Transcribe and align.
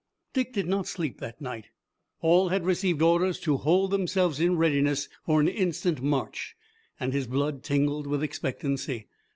Dick 0.33 0.51
did 0.51 0.65
not 0.65 0.87
sleep 0.87 1.19
that 1.19 1.39
night. 1.39 1.65
All 2.21 2.49
had 2.49 2.65
received 2.65 3.03
orders 3.03 3.39
to 3.41 3.57
hold 3.57 3.91
themselves 3.91 4.39
in 4.39 4.57
readiness 4.57 5.07
for 5.27 5.39
an 5.39 5.47
instant 5.47 6.01
march, 6.01 6.55
and 6.99 7.13
his 7.13 7.27
blood 7.27 7.61
tingled 7.61 8.07
with 8.07 8.23
expectancy. 8.23 9.05